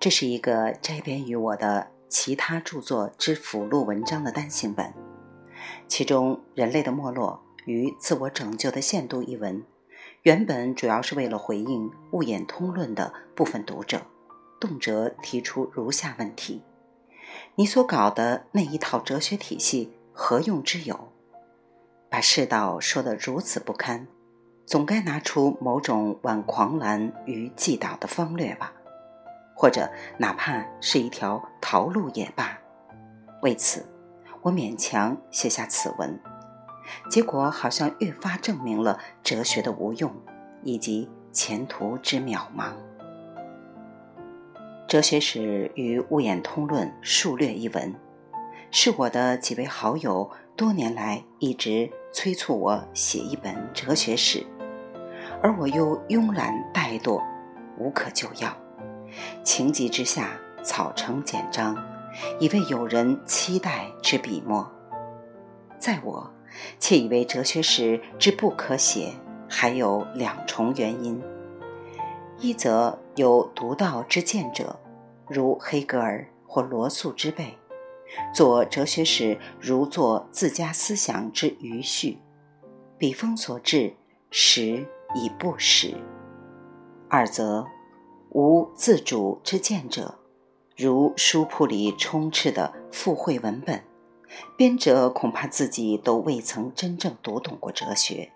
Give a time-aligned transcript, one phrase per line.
[0.00, 4.94] 这是一个摘编于我的其他著作之附录文章的单行本，
[5.88, 9.64] 其中《人类的没落与自我拯救的限度》一文，
[10.22, 14.02] 原本主要是为了回应《物演通论》的部分读者，
[14.60, 16.62] 动辄提出如下问题：
[17.56, 21.12] 你所搞的那一套哲学体系何用之有？
[22.08, 24.06] 把世道说得如此不堪，
[24.64, 28.72] 总该拿出某种挽狂澜于既倒的方略吧。
[29.58, 32.56] 或者哪怕是一条逃路也罢。
[33.42, 33.84] 为此，
[34.40, 36.16] 我勉强写下此文，
[37.10, 40.14] 结果好像愈发证明了哲学的无用，
[40.62, 42.66] 以及前途之渺茫。
[44.86, 47.92] 《哲学史与物演通论数略》一文，
[48.70, 54.46] 是我的几位好友多年来一直催促我写一本哲学史，
[55.42, 57.20] 而我又慵懒怠惰，
[57.76, 58.56] 无可救药。
[59.42, 60.30] 情急之下，
[60.62, 61.76] 草成简章，
[62.40, 64.70] 以为有人期待之笔墨。
[65.78, 66.30] 在我，
[66.78, 69.12] 窃以为哲学史之不可写，
[69.48, 71.22] 还有两重原因：
[72.38, 74.78] 一则有独到之见者，
[75.28, 77.56] 如黑格尔或罗素之辈，
[78.34, 82.18] 做哲学史如做自家思想之余序，
[82.98, 83.94] 笔锋所至，
[84.30, 85.94] 实已不实；
[87.08, 87.66] 二则。
[88.30, 90.18] 无自主之见者，
[90.76, 93.82] 如书铺里充斥的附会文本，
[94.56, 98.32] 编者恐怕自己都未曾真正读懂过哲学，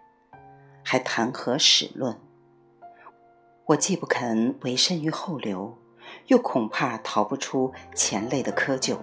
[0.82, 2.18] 还谈何史论？
[3.66, 5.76] 我既不肯委身于后流，
[6.28, 8.96] 又恐怕逃不出前类的窠臼，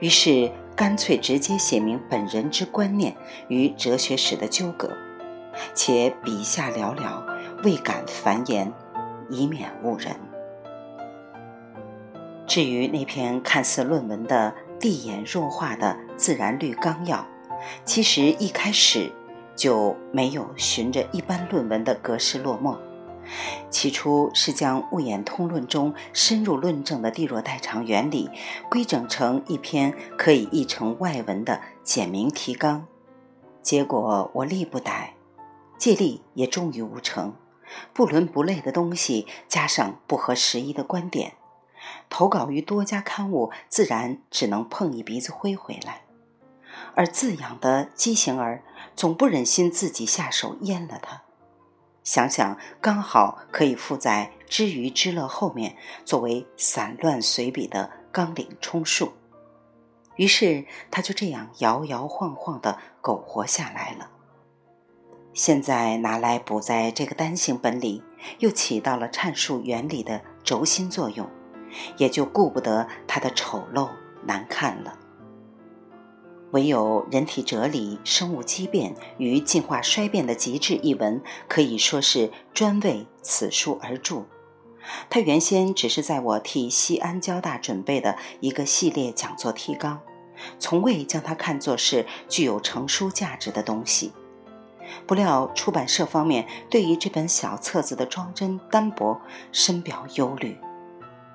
[0.00, 3.16] 于是干脆直接写明本人之观念
[3.48, 4.90] 与哲学史的纠葛，
[5.74, 7.22] 且笔下寥寥，
[7.62, 8.72] 未敢繁言。
[9.30, 10.14] 以免误人。
[12.46, 17.26] 至于那篇看似论文的立眼弱化的自然律纲要，
[17.84, 19.12] 其实一开始
[19.54, 22.80] 就没有循着一般论文的格式落墨。
[23.68, 28.30] 起初是将《物演通论》中深入论证的地弱代偿原理，
[28.70, 32.86] 规整成一篇可以译成外文的简明提纲。
[33.60, 35.12] 结果我力不逮，
[35.76, 37.34] 借力也终于无成。
[37.92, 41.34] 不伦不类的东西，加上不合时宜的观点，
[42.08, 46.02] 投稿于多家刊物，自然只能碰一鼻子灰回来。
[46.94, 48.62] 而自养的畸形儿，
[48.94, 51.22] 总不忍心自己下手阉了它。
[52.04, 59.12] 想想刚好可以附在《知鱼之乐》后面，作为散乱随笔的纲领充数。
[60.16, 64.10] 于是他就这样摇摇晃晃地苟活下来了。
[65.38, 68.02] 现在拿来补在这个单行本里，
[68.40, 71.30] 又起到了阐述原理的轴心作用，
[71.96, 73.88] 也就顾不得它的丑陋
[74.24, 74.98] 难看了。
[76.50, 84.24] 唯有《人体哲理、生物畸变与进化衰变的极致》一文，可以说是专为此书而著。
[85.08, 90.00] 它原先只是在我替西安交大准备的一个系列讲座提纲，
[90.58, 94.10] 从未将它看作是具有成书价值的东西。
[95.06, 99.20] 不料出版社方面对于这本小册子的装帧单薄
[99.52, 100.58] 深表忧虑，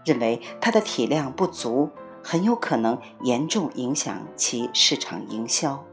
[0.06, 1.90] 认为它的体量不足，
[2.24, 5.84] 很有可能严重影响其市场营销。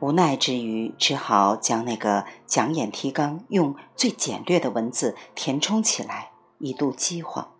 [0.00, 7.52] 无奈之余，只好将那个讲演提纲用最简略的文字填充起来，以度饥荒。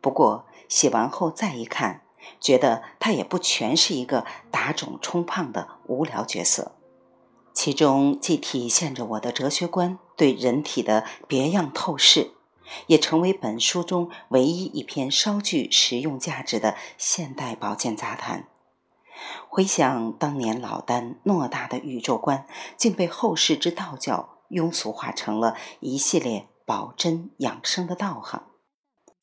[0.00, 2.02] 不过写完后再一看，
[2.40, 6.75] 觉得他也不全是一个打肿充胖的无聊角色。
[7.56, 12.32] 其中既体现着我的哲学观对人体的别样透视，
[12.86, 18.46] 也成为本书中唯一一篇稍具实用价值的现代保健杂谈。
[19.48, 22.46] 回想当年老丹偌大的宇宙观，
[22.76, 28.42] 竟被后世之道教庸俗化成了一系列保真养生的道行，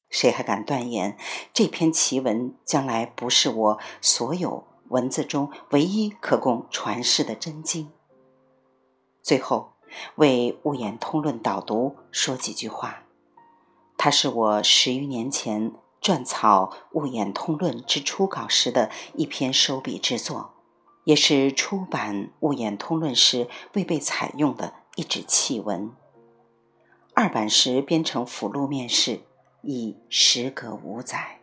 [0.09, 1.15] 谁还敢断言
[1.53, 7.91] 这篇奇文将来不是我所有文字中唯一可供传世的真经？
[9.23, 9.75] 最后，
[10.15, 13.03] 为《物演通论》导读说几句话。
[13.97, 15.71] 它是我十余年前
[16.01, 20.51] 撰草《物演通论》之初稿时的一篇收笔之作，
[21.05, 25.89] 也是出版《物演通论》时未被采用的一纸弃文。
[27.13, 29.21] 二版时编成附录面世，
[29.61, 31.39] 已时隔五载。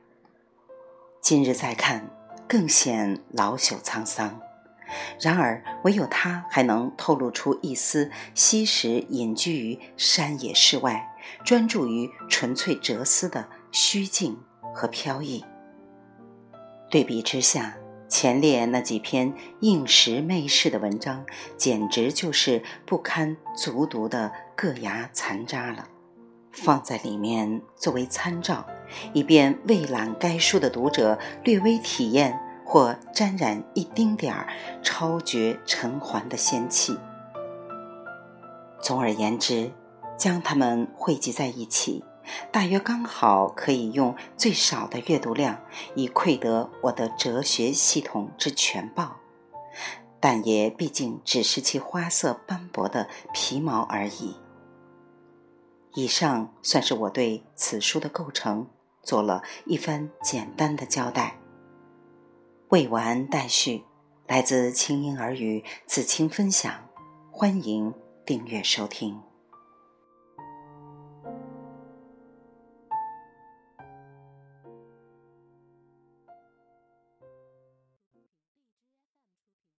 [1.23, 2.11] 今日再看，
[2.47, 4.38] 更显老朽沧桑。
[5.20, 14.38] 然而，唯有他还能透露出一丝昔时隐居于山野世外、专注于纯粹哲思的虚静
[14.75, 15.44] 和飘逸。
[16.90, 17.76] 对比之下，
[18.08, 21.25] 前列那几篇应时媚世的文章，
[21.56, 25.88] 简直就是不堪卒读的硌牙残渣了。
[26.50, 28.66] 放在里面作为参照，
[29.12, 32.36] 以便未览该书的读者略微体验
[32.70, 34.46] 或沾染一丁点儿
[34.81, 36.96] 超绝尘寰的仙气。
[38.81, 39.72] 总而言之，
[40.17, 42.05] 将它们汇集在一起，
[42.52, 45.58] 大约刚好可以用最少的阅读量，
[45.96, 49.17] 以窥得我的哲学系统之全貌。
[50.20, 54.37] 但也毕竟只是其花色斑驳的皮毛而已。
[55.94, 58.69] 以上算是我对此书的构成
[59.02, 61.39] 做了一番简单的交代。
[62.70, 63.82] 未完待续，
[64.28, 66.72] 来自清音耳语子清分享，
[67.32, 67.93] 欢迎
[68.25, 69.20] 订阅收听。